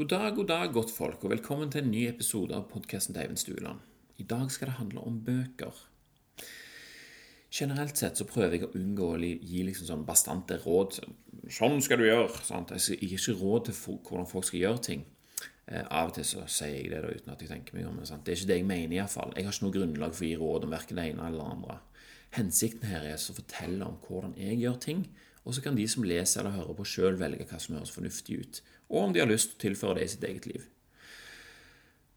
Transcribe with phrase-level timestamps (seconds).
[0.00, 3.20] God dag, god dag, godt folk, og velkommen til en ny episode av podkasten til
[3.20, 3.82] Eivind Stueland.
[4.16, 5.76] I dag skal det handle om bøker.
[7.52, 11.02] Generelt sett så prøver jeg å unngå å gi liksom sånn bastante råd.
[11.52, 12.40] Sånn skal du gjøre.
[12.48, 12.72] Sant?
[12.72, 13.76] Jeg gir ikke råd til
[14.06, 15.04] hvordan folk skal gjøre ting.
[15.66, 18.00] Eh, av og til så sier jeg det da uten at jeg tenker meg om
[18.00, 18.08] det.
[18.08, 18.24] Sant?
[18.24, 19.36] Det er ikke det jeg mener, iallfall.
[19.36, 21.58] Jeg har ikke noe grunnlag for å gi råd om verken det ene eller det
[21.58, 21.80] andre.
[22.40, 25.04] Hensikten her er å fortelle om hvordan jeg gjør ting,
[25.44, 28.40] og så kan de som leser eller hører på, sjøl velge hva som høres fornuftig
[28.40, 28.60] ut,
[28.90, 30.66] og om de har lyst til å tilføre det i sitt eget liv.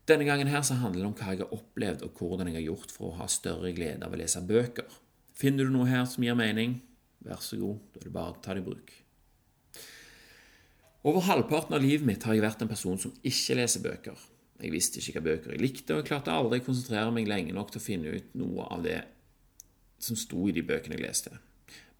[0.09, 2.67] Denne gangen her så handler det om hva jeg har opplevd, og hvordan jeg har
[2.67, 4.99] gjort for å ha større glede av å lese bøker.
[5.33, 6.81] Finner du noe her som gir mening,
[7.23, 8.91] vær så god, da er det bare å ta det i bruk.
[11.07, 14.19] Over halvparten av livet mitt har jeg vært en person som ikke leser bøker.
[14.63, 17.55] Jeg visste ikke hva bøker jeg likte, og jeg klarte aldri å konsentrere meg lenge
[17.55, 18.99] nok til å finne ut noe av det
[20.03, 21.31] som sto i de bøkene jeg leste.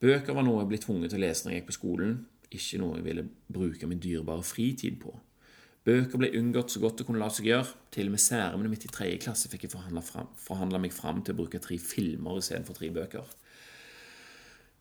[0.04, 2.16] Bøker var noe jeg ble tvunget til å lese når jeg gikk på skolen,
[2.54, 5.14] ikke noe jeg ville bruke min dyrebare fritid på.
[5.84, 7.72] Bøker ble unngått så godt det kunne la seg gjøre.
[7.92, 11.40] Til og med særemnet mitt i tredje klasse fikk jeg forhandla meg fram til å
[11.42, 13.34] bruke tre filmer istedenfor tre bøker.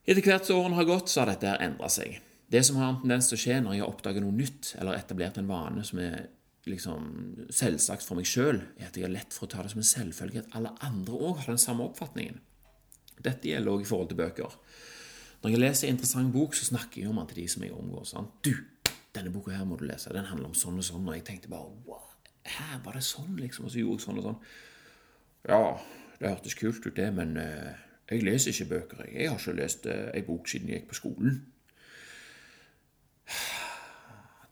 [0.02, 2.20] Etter hvert som årene har gått, så har dette endra seg.
[2.52, 4.98] Det som har en tendens til å skje når jeg har oppdaget noe nytt eller
[4.98, 6.26] etablert en vane som er
[6.70, 7.06] liksom
[7.50, 9.88] selvsagt for meg sjøl, er at jeg har lett for å ta det som en
[9.88, 12.38] selvfølge at alle andre òg har den samme oppfatningen.
[13.22, 14.58] Dette gjelder òg i forhold til bøker.
[15.42, 17.74] Når jeg leser en interessant bok, så snakker jeg om den til de som jeg
[17.74, 18.04] omgår.
[18.06, 18.34] Sant?
[18.46, 18.52] Du,
[19.14, 20.12] denne boka her må du lese.
[20.14, 21.08] Den handler om sånn og sånn.
[21.08, 22.12] Og jeg tenkte bare wow,
[22.46, 23.66] her var det sånn, liksom.
[23.66, 24.38] Og så gjorde jeg sånn og sånn.
[25.50, 25.62] Ja,
[26.20, 27.72] det hørtes kult ut, det, men uh,
[28.12, 29.02] jeg leser ikke bøker.
[29.08, 31.40] Jeg, jeg har ikke lest uh, ei bok siden jeg gikk på skolen.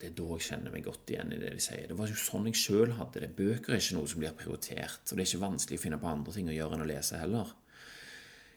[0.01, 1.87] Det er da jeg kjenner meg godt igjen i det de sier.
[1.87, 3.35] Det var jo sånn jeg sjøl hadde det.
[3.37, 5.03] Bøker er ikke noe som blir prioritert.
[5.07, 7.21] Og det er ikke vanskelig å finne på andre ting å gjøre enn å lese
[7.21, 7.53] heller.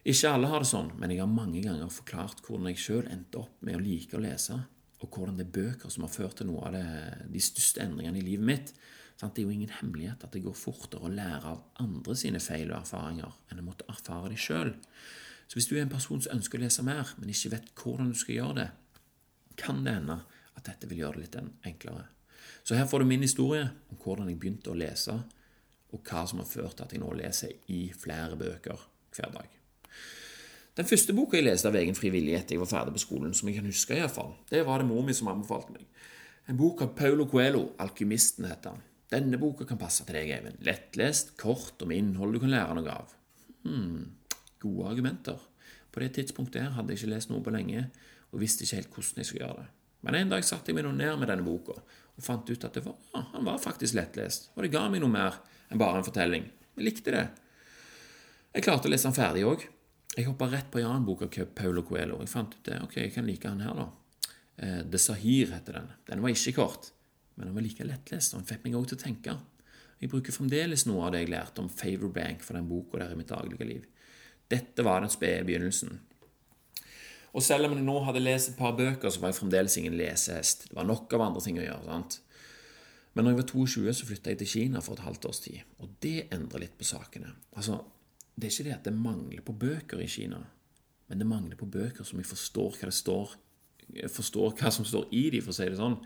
[0.04, 3.40] Ikke alle har det sånn, men jeg har mange ganger forklart hvordan jeg sjøl endte
[3.40, 4.58] opp med å like å lese,
[5.00, 6.84] og hvordan det er bøker som har ført til noe av det,
[7.32, 8.74] de største endringene i livet mitt.
[9.24, 12.74] Det er jo ingen hemmelighet at det går fortere å lære av andre sine feil
[12.74, 14.74] og erfaringer enn å måtte erfare de sjøl.
[15.48, 18.12] Så hvis du er en person som ønsker å lese mer, men ikke vet hvordan
[18.12, 18.68] du skal gjøre det,
[19.60, 20.20] kan det hende
[20.58, 21.40] at dette vil gjøre det litt
[21.72, 22.10] enklere.
[22.68, 25.16] Så her får du min historie om hvordan jeg begynte å lese,
[25.94, 29.63] og hva som har ført til at jeg nå leser i flere bøker hver dag.
[30.74, 33.60] Den første boka jeg leste av egen frivillighet jeg var ferdig på skolen, som jeg
[33.60, 35.86] kan huske iallfall, det var det mor mi som anbefalte meg.
[36.50, 38.82] En bok av Paulo Coelho, 'Alkymisten', heter han.
[39.14, 40.58] Denne boka kan passe til deg, Eivind.
[40.66, 43.14] Lettlest, kort og med innhold du kan lære noe av.
[43.64, 44.16] Hmm,
[44.60, 45.38] gode argumenter.
[45.92, 47.86] På det tidspunktet her hadde jeg ikke lest noe på lenge,
[48.34, 49.68] og visste ikke helt hvordan jeg skulle gjøre det.
[50.02, 52.98] Men en dag satte jeg meg ned med denne boka og fant ut at var,
[53.14, 55.38] han var faktisk lettlest, og det ga meg noe mer
[55.70, 56.50] enn bare en fortelling.
[56.76, 57.24] Jeg likte det.
[58.54, 59.70] Jeg klarte å lese den ferdig òg,
[60.14, 62.20] jeg hoppa rett på en annen bok av Paulo Coelho.
[62.22, 62.80] Jeg fant ut det.
[62.86, 63.88] Ok, jeg kan like han her, da.
[64.58, 65.90] Eh, The Sahir heter den.
[66.10, 66.92] Den var ikke kort,
[67.36, 69.38] men den var like lettlest, og den fikk meg òg til å tenke.
[70.04, 73.14] Jeg bruker fremdeles noe av det jeg lærte om Favor Bank for den boka der
[73.14, 73.86] i mitt daglige liv.
[74.52, 75.96] Dette var den spede begynnelsen.
[77.34, 79.96] Og selv om jeg nå hadde lest et par bøker, så var jeg fremdeles ingen
[79.98, 80.68] lesehest.
[80.70, 81.88] Det var nok av andre ting å gjøre.
[81.88, 82.20] sant?
[83.14, 85.62] Men når jeg var 22, så flytta jeg til Kina for et halvt års tid,
[85.80, 87.34] og det endrer litt på sakene.
[87.58, 87.80] Altså,
[88.36, 90.42] det er ikke det at det mangler på bøker i Kina,
[91.10, 93.36] men det mangler på bøker som jeg forstår hva det står
[94.14, 95.98] forstår hva som står i de, for å si det sånn.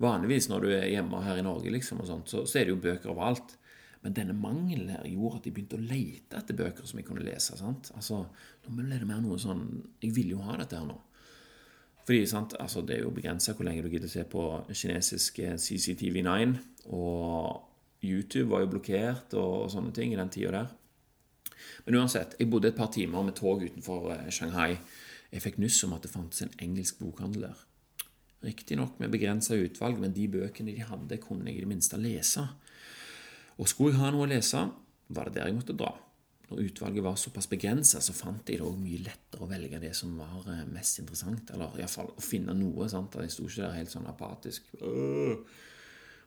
[0.00, 2.82] Vanligvis når du er hjemme her i Norge, liksom, sånt, så, så, er det jo
[2.82, 3.56] bøker overalt.
[4.00, 7.24] Men denne mangelen her gjorde at jeg begynte å lete etter bøker som jeg kunne
[7.24, 7.58] lese.
[7.58, 7.92] sant?
[7.96, 8.22] Altså,
[8.64, 9.66] Nå ble det mer noe sånn
[10.00, 10.96] Jeg vil jo ha dette her nå.
[12.08, 15.42] Fordi sant, altså, Det er jo begrensa hvor lenge du gidder å se på kinesisk
[15.66, 16.54] CCTV9.
[16.96, 20.72] Og YouTube var jo blokkert og, og sånne ting i den tida der.
[21.86, 24.76] Men uansett, jeg bodde et par timer med tog utenfor eh, Shanghai.
[25.30, 27.64] Jeg fikk nyss om at det fantes en engelsk bokhandel der.
[28.44, 32.46] Riktignok med begrensa utvalg, men de bøkene de hadde, kunne jeg i det minste lese.
[33.60, 34.62] Og skulle jeg ha noe å lese,
[35.12, 35.92] var det der jeg måtte dra.
[36.50, 39.92] Når utvalget var såpass begrensa, så fant jeg det òg mye lettere å velge det
[39.94, 41.52] som var eh, mest interessant.
[41.54, 42.88] Eller iallfall å finne noe.
[42.90, 43.20] sant?
[43.20, 44.72] Jeg sto ikke der helt sånn apatisk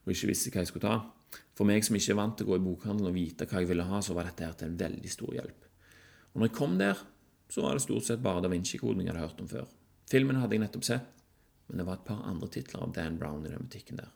[0.03, 1.22] og ikke visste hva jeg skulle ta.
[1.53, 3.69] For meg som ikke er vant til å gå i bokhandelen og vite hva jeg
[3.69, 5.68] ville ha, så var dette her til en veldig stor hjelp.
[6.33, 7.01] Og når jeg kom der,
[7.53, 9.68] så var det stort sett bare Da Vinci-koden jeg hadde hørt om før.
[10.09, 11.12] Filmen hadde jeg nettopp sett,
[11.68, 14.09] men det var et par andre titler av Dan Brown i den butikken der.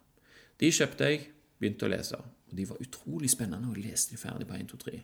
[0.58, 1.28] De kjøpte jeg,
[1.62, 4.72] begynte å lese, og de var utrolig spennende, og jeg leste de ferdig på 1,
[4.74, 5.02] 2, 3.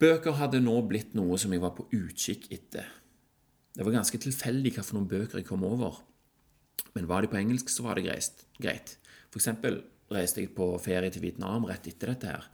[0.00, 2.86] Bøker hadde nå blitt noe som jeg var på utkikk etter.
[3.76, 6.00] Det var ganske tilfeldig hva for noen bøker jeg kom over,
[6.96, 8.06] men var de på engelsk, så var det
[8.60, 8.94] greit.
[9.30, 12.48] For eksempel reiste jeg på ferie til Vietnam rett etter dette her.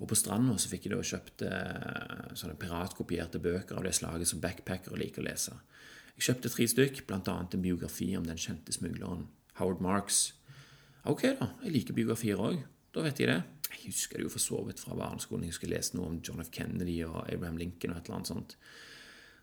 [0.00, 4.30] Og på stranda så fikk jeg da kjøpt eh, sånne piratkopierte bøker av det slaget
[4.30, 5.56] som backpackere liker å lese.
[6.16, 7.36] Jeg kjøpte tre stykk, bl.a.
[7.40, 9.26] en biografi om den kjente smugleren
[9.60, 10.30] Howard Marks.
[11.08, 11.50] Ok, da.
[11.64, 12.62] Jeg liker biografier òg.
[12.94, 13.40] Da vet jeg det.
[13.70, 15.46] Jeg husker det jo for så vidt fra barneskolen.
[15.48, 16.50] Jeg skulle lese noe om John F.
[16.54, 18.56] Kennedy og Abraham Lincoln og et eller annet sånt.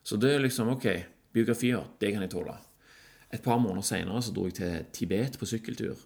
[0.03, 0.87] Så det er liksom ok.
[1.33, 2.57] Biografier, det kan jeg tåle.
[3.33, 5.97] Et par måneder seinere dro jeg til Tibet på sykkeltur.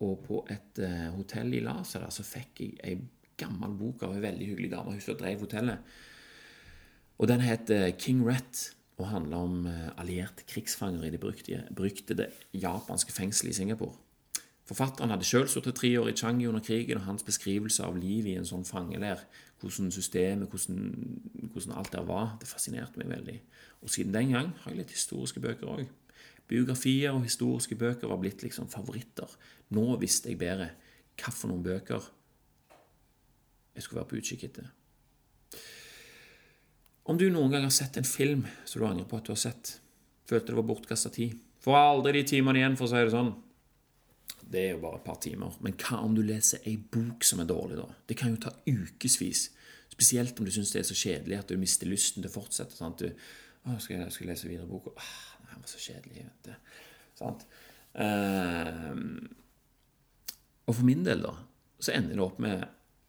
[0.00, 2.98] Og på et uh, hotell i Lhasa der så fikk jeg ei
[3.40, 4.96] gammel bok av ei veldig hyggelig dame.
[4.96, 5.96] Hun som drev hotellet.
[7.20, 8.70] Og den het uh, King Rett
[9.00, 13.96] og handler om uh, allierte krigsfanger i det brukte det japanske fengselet i Singapore.
[14.70, 18.30] Forfatteren hadde sjøl sittet tre år i Changi under krigen, og hans beskrivelse av livet
[18.30, 19.24] i en sånn fangeleir,
[19.58, 20.92] hvordan systemet, hvordan,
[21.50, 23.34] hvordan alt der var, det fascinerte meg veldig.
[23.82, 25.82] Og siden den gang har jeg litt historiske bøker òg.
[26.50, 29.30] Biografier og historiske bøker var blitt liksom favoritter.
[29.76, 30.72] Nå visste jeg bedre
[31.20, 32.00] noen bøker
[33.74, 34.66] jeg skulle være på utkikk etter.
[37.10, 39.40] Om du noen gang har sett en film som du angrer på at du har
[39.40, 39.76] sett,
[40.28, 43.32] følte det var bortkasta tid, får aldri de timene igjen, for å si det sånn.
[44.50, 45.56] Det er jo bare et par timer.
[45.64, 47.88] Men hva om du leser ei bok som er dårlig, da?
[48.10, 49.46] Det kan jo ta ukevis.
[49.90, 52.76] Spesielt om du syns det er så kjedelig at du mister lysten til å fortsette.
[52.76, 53.02] Sant?
[53.02, 53.10] Du,
[53.64, 54.94] å, skal jeg, skal jeg lese videre boka?
[55.50, 56.24] Den var så kjedelig.
[56.24, 56.74] vet du.
[57.20, 57.46] Sant?
[57.94, 58.94] Eh,
[60.70, 61.34] og for min del, da,
[61.82, 62.62] så ender det opp med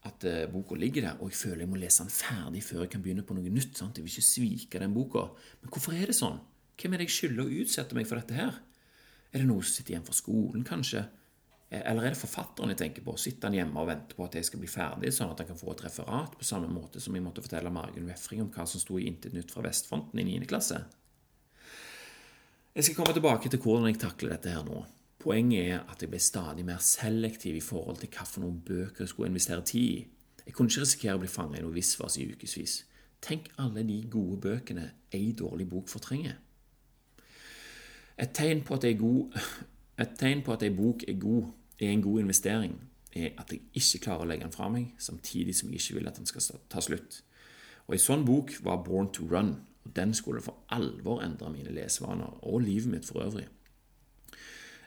[0.09, 2.93] at uh, boka ligger der, og jeg føler jeg må lese den ferdig før jeg
[2.95, 3.75] kan begynne på noe nytt.
[3.77, 3.99] Sant?
[3.99, 5.27] Jeg vil ikke svike den boka.
[5.61, 6.39] Men hvorfor er det sånn?
[6.81, 8.55] Hvem er det jeg skylder å utsette meg for dette her?
[9.29, 11.03] Er det noe som sitter igjen fra skolen, kanskje?
[11.69, 13.13] Eh, eller er det forfatteren jeg tenker på?
[13.21, 15.61] Sitter han hjemme og venter på at jeg skal bli ferdig, sånn at han kan
[15.61, 18.81] få et referat, på samme måte som jeg måtte fortelle Margunn Wefring om hva som
[18.81, 20.49] sto i Intet nytt fra Vestfronten i 9.
[20.49, 20.81] klasse?
[22.75, 24.85] Jeg skal komme tilbake til hvordan jeg takler dette her nå.
[25.19, 29.27] Poenget er at jeg ble stadig mer selektiv i forhold til hvilke bøker jeg skulle
[29.27, 30.05] investere tid i.
[30.45, 32.75] Jeg kunne ikke risikere å bli fanget i noe visvas i ukevis.
[33.21, 36.37] Tenk alle de gode bøkene ei dårlig bok fortrenger.
[38.17, 38.95] Et tegn på at ei,
[40.81, 42.79] bok er god, er en god investering,
[43.11, 46.07] er at jeg ikke klarer å legge den fra meg, samtidig som jeg ikke vil
[46.07, 47.19] at den skal ta slutt.
[47.87, 51.73] Og Ei sånn bok var Born to Run og den skulle for alvor endre mine
[51.73, 53.47] lesevaner, og livet mitt for øvrig.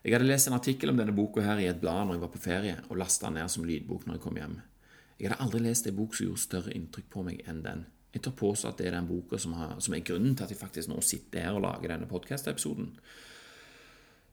[0.05, 2.33] Jeg hadde lest en artikkel om denne boka her i et blad når jeg var
[2.35, 4.59] på ferie, og lasta den ned som lydbok når jeg kom hjem.
[5.19, 7.87] Jeg hadde aldri lest en bok som gjorde større inntrykk på meg enn den.
[8.15, 10.53] Jeg tar påstå at det er den boka som, har, som, er grunnen til at
[10.53, 12.93] jeg faktisk nå sitter her og lager denne podkast-episoden.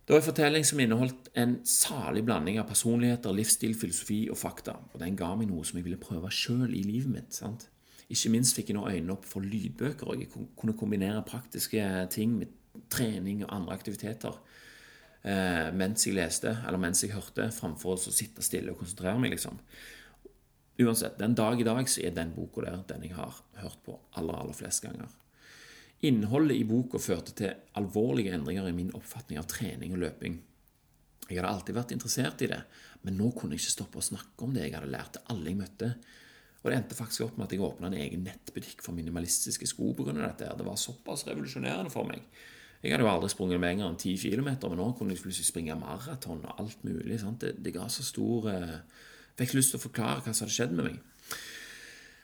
[0.06, 4.76] Det var en fortelling som inneholdt en salig blanding av personligheter, livsstil, filosofi og fakta,
[4.92, 7.38] og den ga meg noe som jeg ville prøve sjøl i livet mitt.
[7.38, 7.70] sant?
[8.12, 12.36] Ikke minst fikk jeg nå øynene opp for lydbøker, og jeg kunne kombinere praktiske ting
[12.40, 12.52] med
[12.92, 14.36] trening og andre aktiviteter
[15.24, 19.36] eh, mens jeg leste, eller mens jeg hørte, framfor å sitte stille og konsentrere meg,
[19.36, 19.60] liksom.
[20.82, 23.98] Uansett, den dag i dag så er den boka der den jeg har hørt på
[24.18, 25.12] aller, aller flest ganger.
[26.08, 30.40] Innholdet i boka førte til alvorlige endringer i min oppfatning av trening og løping.
[31.28, 32.64] Jeg hadde alltid vært interessert i det,
[33.06, 35.52] men nå kunne jeg ikke stoppe å snakke om det jeg hadde lært til alle
[35.52, 35.92] jeg møtte,
[36.62, 39.96] og det endte faktisk opp med at jeg åpna en egen nettbutikk for minimalistiske sko
[39.98, 40.14] pga.
[40.14, 40.50] dette.
[40.58, 42.22] Det var såpass revolusjonerende for meg.
[42.82, 45.78] Jeg hadde jo aldri sprunget lenger enn 10 km, men nå kunne jeg plutselig springe
[45.78, 47.20] maraton og alt mulig.
[47.42, 48.78] Det, det, ga så stor eh,
[49.40, 50.98] Fikk lyst til å forklare hva som hadde skjedd med meg.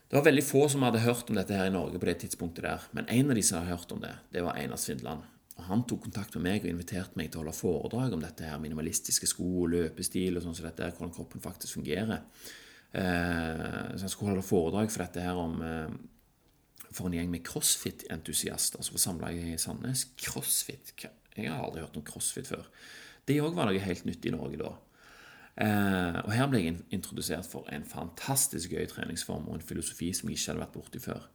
[0.07, 2.65] Det var veldig få som hadde hørt om dette her i Norge på det tidspunktet
[2.67, 5.23] der, men en av de som hadde hørt om det, det var Einar Svindland.
[5.57, 8.45] Og Han tok kontakt med meg og inviterte meg til å holde foredrag om dette
[8.45, 12.21] her minimalistiske sko og løpestil og sånn som dette her, hvordan kroppen faktisk fungerer.
[12.95, 15.97] Eh, så jeg skulle holde foredrag for dette her om eh,
[16.87, 20.07] for en gjeng med crossfit-entusiaster som var samla i Sandnes.
[20.21, 20.93] Crossfit
[21.35, 22.67] Jeg har aldri hørt om crossfit før.
[23.27, 24.73] Det òg var noe helt nytt i Norge da.
[25.57, 30.29] Eh, og Her ble jeg introdusert for en fantastisk gøy treningsform og en filosofi som
[30.29, 31.25] jeg ikke hadde vært borti før.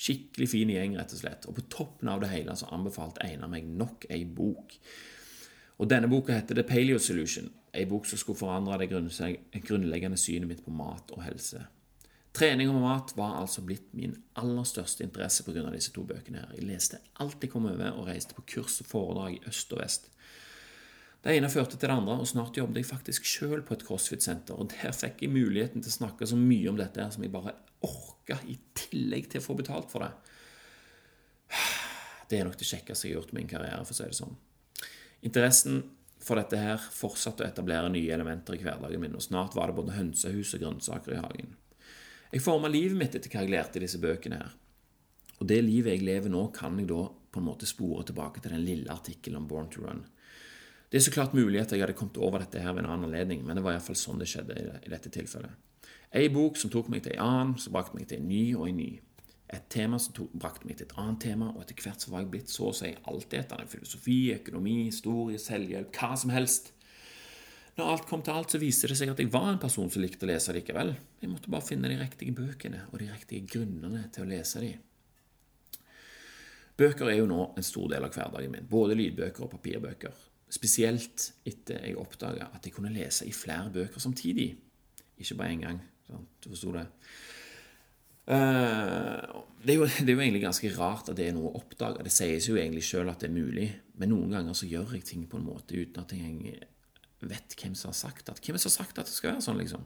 [0.00, 1.46] Skikkelig fin gjeng, rett og slett.
[1.48, 4.76] Og på toppen av det hele så anbefalte Einar meg nok ei bok.
[5.80, 10.48] Og Denne boka heter The Paleo Solution, ei bok som skulle forandre det grunnleggende synet
[10.48, 11.62] mitt på mat og helse.
[12.36, 15.64] Trening og mat var altså blitt min aller største interesse pga.
[15.74, 16.38] disse to bøkene.
[16.38, 16.54] her.
[16.54, 19.80] Jeg leste alt jeg kom over, og reiste på kurs og foredrag i øst og
[19.82, 20.10] vest.
[21.22, 24.54] Det ene førte til det andre, og snart jobbet jeg faktisk sjøl på et crossfit-senter.
[24.54, 27.56] og Der fikk jeg muligheten til å snakke så mye om dette som jeg bare
[27.82, 30.12] orka, i tillegg til å få betalt for det.
[32.30, 34.16] Det er nok det kjekkeste jeg har gjort i min karriere, for å si det
[34.16, 34.36] sånn.
[35.26, 35.82] Interessen
[36.24, 39.78] for dette her fortsatte å etablere nye elementer i hverdagen min, og snart var det
[39.78, 41.54] både hønsehus og grønnsaker i hagen.
[42.30, 44.52] Jeg forma livet mitt etter hva jeg lærte i disse bøkene her.
[45.40, 48.52] Og det livet jeg lever nå, kan jeg da på en måte spore tilbake til
[48.54, 50.04] den lille artikkelen om Born to Run.
[50.90, 53.08] Det er så klart mulig at jeg hadde kommet over dette her ved en annen
[53.08, 55.54] anledning, men det var iallfall sånn det skjedde i dette tilfellet.
[56.10, 58.66] Ei bok som tok meg til en annen, som brakte meg til en ny og
[58.66, 58.90] en ny.
[59.50, 62.22] Et tema som tog, brakte meg til et annet tema, og etter hvert så var
[62.22, 63.66] jeg blitt så å si altetende.
[63.70, 66.70] Filosofi, økonomi, historie, selvhjelp, hva som helst.
[67.78, 70.02] Når alt kom til alt, så viste det seg at jeg var en person som
[70.04, 70.92] likte å lese likevel.
[71.22, 74.70] Jeg måtte bare finne de riktige bøkene og de riktige grunnene til å lese de.
[76.80, 80.14] Bøker er jo nå en stor del av hverdagen min, både lydbøker og papirbøker.
[80.50, 84.48] Spesielt etter jeg oppdaga at jeg kunne lese i flere bøker samtidig.
[85.20, 85.82] Ikke bare én gang.
[86.08, 86.30] Sant?
[86.40, 86.86] Du forsto det?
[88.26, 91.62] Eh, det er, jo, det er, jo, egentlig ganske rart at det er noe å
[91.62, 92.04] oppdage.
[92.06, 95.06] Det sies jo egentlig sjøl at det er mulig, men noen ganger så gjør jeg
[95.12, 96.60] ting på en måte uten at jeg
[97.20, 99.60] vet hvem som har sagt at Hvem som har sagt at det skal være sånn,
[99.60, 99.84] liksom?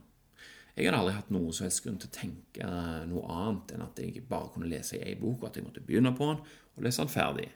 [0.75, 2.69] Jeg hadde aldri hatt noen som helst grunn til å tenke
[3.07, 6.11] noe annet enn at jeg bare kunne lese ei bok, og at jeg måtte begynne
[6.19, 7.47] på den og lese den ferdig.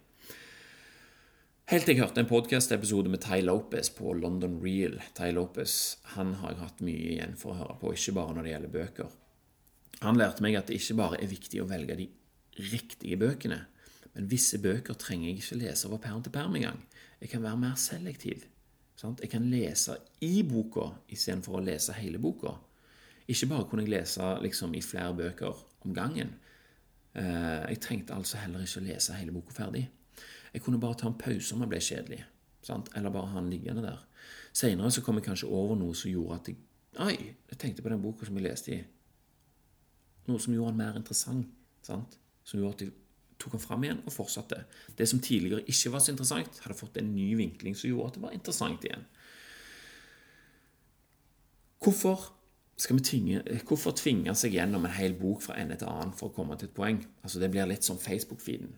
[1.69, 4.95] Helt til jeg hørte en podkast-episode med Ty Lopez på London Real.
[5.19, 5.73] Ty Lopez
[6.15, 8.73] han har jeg hatt mye igjen for å høre på, ikke bare når det gjelder
[8.79, 9.17] bøker.
[10.05, 12.07] Han lærte meg at det ikke bare er viktig å velge de
[12.71, 13.59] riktige bøkene,
[14.15, 16.81] men visse bøker trenger jeg ikke lese over perm til perm engang.
[17.21, 18.47] Jeg kan være mer selektiv.
[18.99, 19.21] Sant?
[19.23, 19.95] Jeg kan lese
[20.27, 22.57] i boka istedenfor å lese hele boka.
[23.31, 26.33] Ikke bare kunne jeg lese liksom, i flere bøker om gangen.
[27.15, 29.85] Eh, jeg trengte altså heller ikke å lese hele boka ferdig.
[30.55, 32.23] Jeg kunne bare ta en pause om jeg ble kjedelig,
[32.65, 32.91] sant?
[32.97, 34.01] eller bare ha den liggende der.
[34.57, 36.65] Seinere kom jeg kanskje over noe som gjorde at jeg
[36.99, 37.15] Oi,
[37.47, 38.79] jeg tenkte på den boka som jeg leste i.
[40.29, 41.51] Noe som gjorde han mer interessant.
[41.87, 42.19] Sant?
[42.45, 42.91] Som gjorde at de
[43.39, 44.65] tok han fram igjen og fortsatte.
[44.99, 48.19] Det som tidligere ikke var så interessant, hadde fått en ny vinkling som gjorde at
[48.19, 49.07] det var interessant igjen.
[51.79, 52.33] Hvorfor
[52.79, 56.59] tvinge, hvorfor tvinge seg gjennom en hel bok fra ende til annen for å komme
[56.59, 57.01] til et poeng?
[57.23, 58.75] Altså Det blir litt som Facebook-feeden.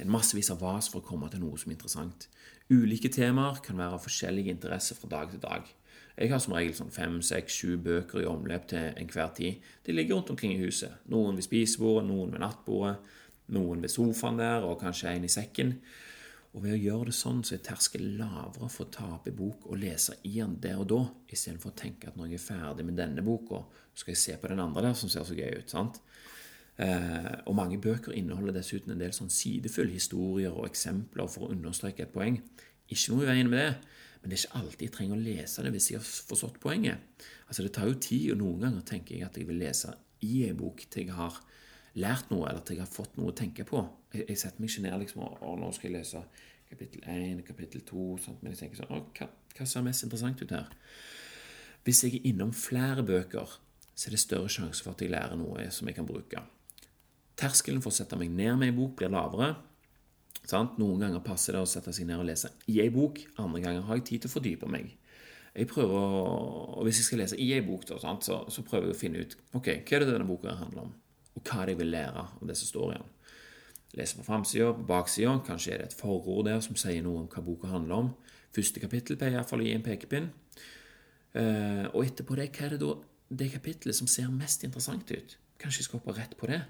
[0.00, 2.28] En massevis av vas for å komme til noe som er interessant.
[2.70, 5.66] Ulike temaer kan være av forskjellig interesse fra dag til dag.
[6.16, 9.64] Jeg har som regel sånn fem, seks, sju bøker i omløp til enhver tid.
[9.86, 11.00] De ligger rundt omkring i huset.
[11.12, 13.12] Noen ved spisebordet, noen ved nattbordet,
[13.54, 15.76] noen ved sofaen der, og kanskje en i sekken.
[16.50, 19.38] Og ved å gjøre det sånn, så er terskelen lavere for å ta opp en
[19.38, 21.00] bok og lese i den der og da,
[21.30, 23.62] istedenfor å tenke at når jeg er ferdig med denne boka,
[23.94, 25.70] skal jeg se på den andre der som ser så gøy ut.
[25.70, 26.00] sant?
[26.80, 31.54] Eh, og mange bøker inneholder dessuten en del sånn sidefulle historier og eksempler for å
[31.54, 32.40] understreke et poeng.
[32.90, 35.62] Ikke noe i veien med det, men det er ikke alltid jeg trenger å lese
[35.64, 37.24] det hvis jeg har forstått poenget.
[37.48, 39.94] Altså Det tar jo tid, og noen ganger tenker jeg at jeg vil lese
[40.26, 41.38] i en bok til jeg har
[42.00, 43.80] lært noe, eller til jeg har fått noe å tenke på.
[44.12, 46.22] Jeg, jeg setter meg ikke ned liksom, og nå skal jeg lese
[46.70, 50.54] kapittel 1, kapittel 2 sånt, Men jeg tenker sånn hva, hva ser mest interessant ut
[50.54, 50.68] her?
[51.86, 53.56] Hvis jeg er innom flere bøker,
[53.94, 56.44] så er det større sjanse for at jeg lærer noe som jeg kan bruke.
[57.40, 59.54] Terskelen for å sette meg ned med ei bok blir lavere.
[60.48, 60.78] Sant?
[60.80, 63.86] Noen ganger passer det å sette seg ned og lese i ei bok, andre ganger
[63.86, 64.88] har jeg tid til å fordype meg.
[65.50, 66.24] Jeg prøver å,
[66.78, 69.24] og Hvis jeg skal lese i ei bok, da, så, så, prøver jeg å finne
[69.24, 70.92] ut ok, hva er det denne boka handler om,
[71.34, 73.08] og hva er det jeg vil lære av det som står i den.
[73.98, 77.30] Lese på framsida, på baksida, kanskje er det et forord der som sier noe om
[77.30, 78.12] hva boka handler om.
[78.54, 80.30] Første kapittel pleier iallfall å gi en pekepinn.
[81.34, 82.94] Uh, og etterpå det, hva er det da
[83.42, 85.36] det kapittelet som ser mest interessant ut?
[85.60, 86.62] Kanskje jeg skal hoppe rett på det?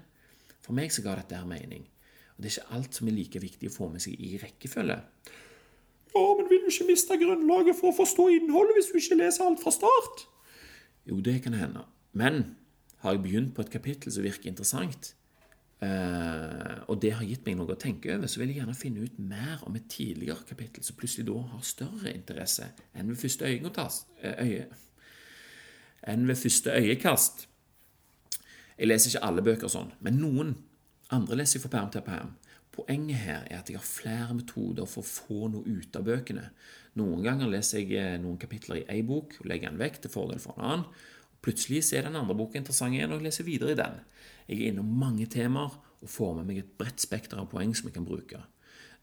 [0.61, 1.85] For meg så ga dette her mening.
[2.41, 4.97] Det er ikke alt som er like viktig å få med seg i rekkefølge.
[6.11, 9.47] Ja, men vil du ikke miste grunnlaget for å forstå innholdet hvis du ikke leser
[9.47, 10.25] alt fra start?
[11.07, 11.85] Jo, det kan hende.
[12.17, 12.43] Men
[13.01, 15.13] har jeg begynt på et kapittel som virker interessant,
[15.81, 19.05] eh, og det har gitt meg noe å tenke over, så vil jeg gjerne finne
[19.05, 23.47] ut mer om et tidligere kapittel som plutselig da har større interesse enn ved første
[23.47, 24.11] øyekast.
[24.21, 24.67] Eh, øye,
[26.11, 27.47] enn ved første øyekast.
[28.77, 30.53] Jeg leser ikke alle bøker sånn, men noen.
[31.11, 32.35] Andre leser jeg fra perm til perm.
[32.71, 36.45] Poenget her er at jeg har flere metoder for å få noe ut av bøkene.
[36.99, 40.13] Noen ganger leser jeg eh, noen kapitler i én bok og legger den vekk til
[40.13, 40.85] fordel for en annen.
[41.43, 43.99] Plutselig er den andre boka interessant igjen, og jeg leser videre i den.
[44.47, 47.89] Jeg er innom mange temaer og får med meg et bredt spekter av poeng som
[47.89, 48.39] jeg kan bruke.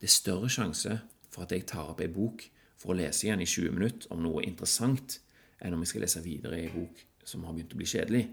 [0.01, 2.47] Det er større sjanse for at jeg tar opp ei bok
[2.79, 5.19] for å lese igjen i 20 minutter om noe interessant,
[5.61, 8.25] enn om jeg skal lese videre i ei bok som har begynt å bli kjedelig.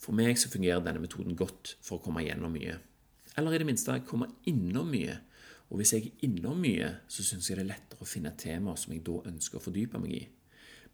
[0.00, 2.76] For meg så fungerer denne metoden godt for å komme gjennom mye.
[3.40, 5.16] Eller i det minste komme innom mye.
[5.70, 8.76] Og hvis jeg er innom mye, så syns jeg det er lettere å finne temaer
[8.80, 10.24] som jeg da ønsker å fordype meg i.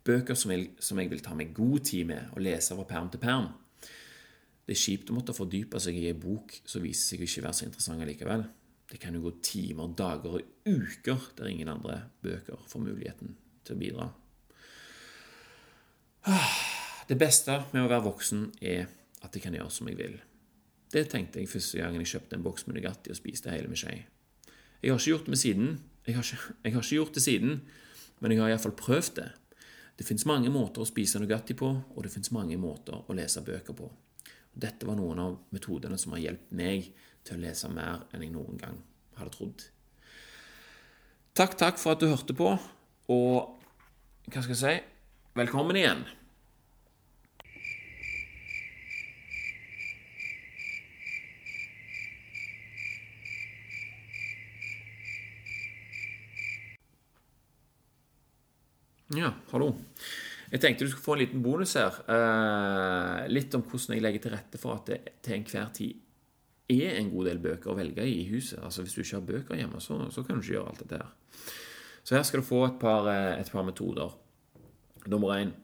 [0.06, 3.08] Bøker som jeg, som jeg vil ta meg god tid med og lese fra perm
[3.10, 3.48] til perm.
[4.66, 7.58] Det er kjipt å måtte fordype seg i en bok som viser seg ikke være
[7.58, 8.46] så interessant likevel.
[8.86, 13.34] Det kan jo gå timer, dager og uker der ingen andre bøker får muligheten
[13.66, 14.08] til å bidra.
[16.30, 16.56] Ah.
[17.06, 18.88] Det beste med å være voksen er
[19.22, 20.14] at jeg kan gjøre som jeg vil.
[20.92, 23.80] Det tenkte jeg første gangen jeg kjøpte en boks med Nugatti og spiste hele med
[23.80, 23.96] skje.
[24.82, 25.72] Jeg har ikke gjort det siden.
[26.06, 27.60] Jeg har, ikke, jeg har ikke gjort det siden,
[28.20, 29.28] men jeg har iallfall prøvd det.
[29.98, 33.42] Det fins mange måter å spise Nugatti på, og det fins mange måter å lese
[33.42, 33.88] bøker på.
[34.56, 36.90] Dette var noen av metodene som har hjulpet meg
[37.26, 38.78] til å lese mer enn jeg noen gang
[39.18, 39.64] hadde trodd.
[41.36, 42.54] Takk, takk for at du hørte på,
[43.12, 44.76] og hva skal jeg si
[45.36, 46.06] velkommen igjen.
[59.14, 59.68] Ja, hallo.
[60.50, 61.94] Jeg tenkte du skulle få en liten bonus her.
[62.10, 66.00] Eh, litt om hvordan jeg legger til rette for at det til enhver tid
[66.74, 68.58] er en god del bøker å velge i huset.
[68.58, 70.98] Altså Hvis du ikke har bøker hjemme, så, så kan du ikke gjøre alt dette
[70.98, 71.12] her.
[72.02, 74.18] Så her skal du få et par, eh, et par metoder.
[75.06, 75.54] Nummer én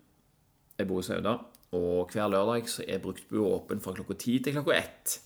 [0.78, 1.34] Jeg bor i Sauda,
[1.74, 5.18] og hver lørdag så er bruktbua åpen fra klokka ti til klokka ett.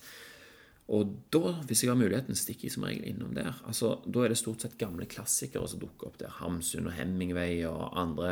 [0.87, 3.57] Og da, hvis jeg har muligheten, stikker jeg som regel innom der.
[3.67, 6.31] Altså, Da er det stort sett gamle klassikere som dukker opp der.
[6.39, 8.31] Hamsun og Hemingway og andre,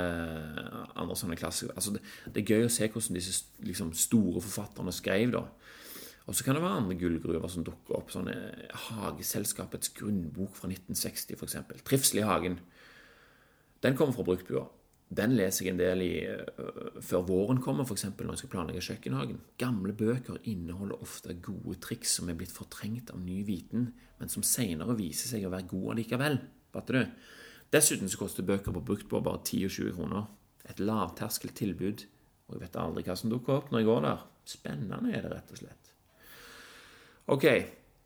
[0.94, 1.74] andre sånne klassikere.
[1.74, 5.42] Altså, det, det, er gøy å se hvordan disse liksom, store forfatterne skrev, da.
[6.24, 8.14] Og så kan det være andre gullgruver som dukker opp.
[8.14, 8.36] sånne
[8.86, 11.82] Hageselskapets grunnbok fra 1960, f.eks.
[11.82, 12.62] 'Trivsel i hagen'.
[13.82, 14.68] Den kommer fra bruktbua.
[15.14, 18.06] Den leser jeg en del i uh, før våren kommer, f.eks.
[18.10, 19.40] når jeg skal planlegge kjøkkenhagen.
[19.60, 24.46] Gamle bøker inneholder ofte gode triks som er blitt fortrengt av ny viten, men som
[24.46, 26.40] senere viser seg å være gode likevel.
[26.74, 27.28] Fatter du?
[27.74, 30.26] Dessuten så koster bøker på bruktbua bare 10 og 20 kroner.
[30.70, 32.06] Et lavterskeltilbud.
[32.48, 34.24] og jeg vet aldri hva som dukker opp når jeg går der.
[34.44, 35.92] Spennende er det, rett og slett.
[37.34, 37.46] Ok,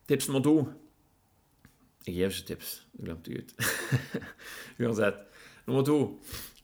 [0.07, 0.55] tips nummer to.
[2.07, 2.69] Jeg gir ikke tips.
[2.93, 3.51] Det glemte jeg ut.
[4.85, 5.25] Uansett.
[5.67, 5.99] Nummer to.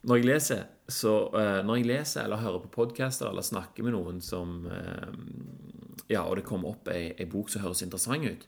[0.05, 3.95] Når jeg leser, så, uh, når jeg leser eller hører på podcaster eller snakker med
[3.95, 5.09] noen som uh,
[6.12, 8.43] Ja, og det kommer opp ei, ei, bok som høres interessant ut,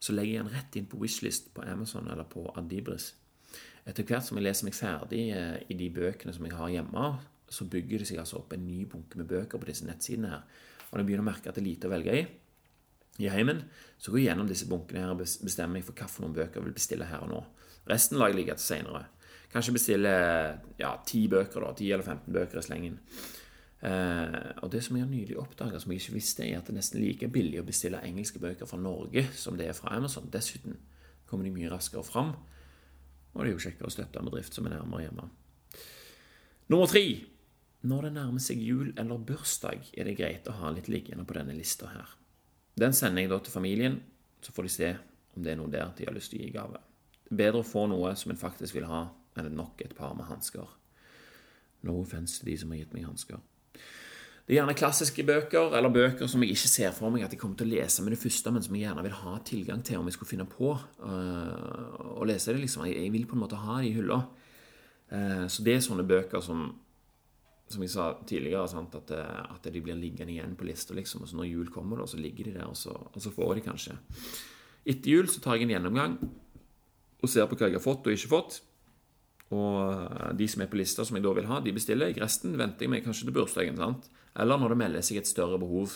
[0.00, 3.10] så legger jeg den rett inn på Wishlist på Amazon eller på Adibris.
[3.84, 7.10] Etter hvert som jeg leser meg ferdig uh, i de bøkene som jeg har hjemme,
[7.52, 10.46] så bygger det seg altså opp en ny bunke med bøker på disse nettsidene her.
[10.88, 12.22] Og når jeg begynner å merke at det er lite å velge i,
[13.20, 13.66] i heimen,
[14.00, 16.78] så går jeg gjennom disse bunkene her og bestemmer meg for hvilke bøker jeg vil
[16.78, 17.42] bestille her og nå.
[17.90, 19.10] Resten lar jeg ligge til seinere.
[19.52, 20.12] Kanskje bestille
[20.80, 22.98] ja, 10 bøker, da, 10 eller 15 bøker i slengen.
[23.82, 26.76] Uh, og det som jeg har nylig oppdaga, som jeg ikke visste, er at det
[26.76, 30.30] er nesten like billig å bestille engelske bøker fra Norge som det er fra Amazon.
[30.30, 30.78] Dessuten
[31.26, 32.32] kommer de mye raskere fram,
[33.32, 35.28] og det er jo kjekkere å støtte en bedrift som er nærmere hjemme.
[36.72, 37.04] Nummer tre.
[37.82, 41.34] Når det nærmer seg jul eller bursdag, er det greit å ha litt liggende på
[41.34, 42.12] denne lista her.
[42.78, 43.96] Den sender jeg da til familien,
[44.38, 44.90] så får de se
[45.34, 46.78] om det er noe der de har lyst til å gi gave.
[47.26, 50.68] Bedre å få noe som en faktisk vil ha, enn nok et par med hansker.
[51.86, 53.40] No offense til de som har gitt meg hansker.
[54.42, 57.40] Det er gjerne klassiske bøker, eller bøker som jeg ikke ser for meg at jeg
[57.40, 60.00] kommer til å lese med det første, men som jeg gjerne vil ha tilgang til
[60.00, 62.64] om jeg skulle finne på uh, å lese det.
[62.64, 62.88] liksom.
[62.90, 64.18] Jeg, vil på en måte ha det i hylla.
[65.12, 66.66] Uh, så det er sånne bøker som
[67.72, 70.94] som jeg sa tidligere, sant, at, eh, at, de blir liggende igjen på lista.
[70.96, 73.54] Liksom, og så Når jul kommer, så ligger de der, og så, og så, får
[73.54, 73.96] de kanskje.
[74.84, 76.18] Etter jul så tar jeg en gjennomgang
[77.22, 78.60] og ser på hva jeg har fått og ikke fått.
[79.52, 82.20] Og eh, de som er på lista som jeg da vil ha, de bestiller jeg.
[82.22, 83.78] Resten venter jeg meg kanskje til bursdagen.
[83.80, 84.08] sant?
[84.38, 85.92] Eller når det melder seg et større behov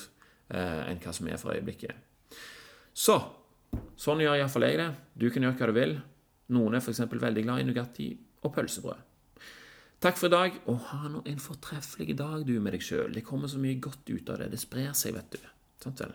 [0.53, 1.97] eh, enn hva som er for øyeblikket.
[2.97, 3.19] Så
[4.01, 4.90] sånn gjør iallfall jeg det.
[5.16, 5.99] Du kan gjøre hva du vil.
[6.57, 7.03] Noen er f.eks.
[7.11, 8.11] veldig glad i Nugatti
[8.45, 9.03] og pølsebrød.
[10.05, 13.16] Takk for i dag, og ha en fortreffelig dag du med deg sjøl.
[13.16, 14.53] Det kommer så mye godt ut av det.
[14.53, 15.49] Det sprer seg, vet du.
[15.83, 16.12] Sant vel?